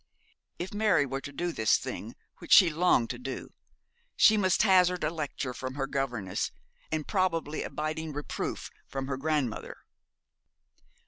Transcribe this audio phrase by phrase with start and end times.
[0.57, 3.53] If Mary were to do this thing, which she longed to do,
[4.15, 6.49] she must hazard a lecture from her governess,
[6.91, 9.77] and probably a biting reproof from her grandmother.